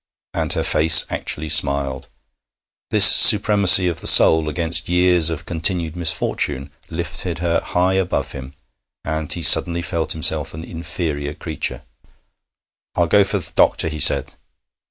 [0.33, 2.07] And her face actually smiled.
[2.89, 8.55] This supremacy of the soul against years of continued misfortune lifted her high above him,
[9.05, 11.83] and he suddenly felt himself an inferior creature.
[12.95, 14.33] 'I'll go for th' doctor,' he said.